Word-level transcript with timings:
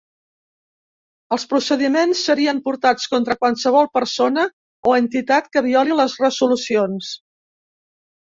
Els 1.35 1.43
procediments 1.51 2.23
serien 2.29 2.61
portats 2.69 3.05
contra 3.11 3.35
qualsevol 3.41 3.91
persona 3.99 4.47
o 4.93 4.95
entitat 5.03 5.51
que 5.57 5.65
violi 5.69 6.01
les 6.01 6.17
resolucions. 6.25 7.13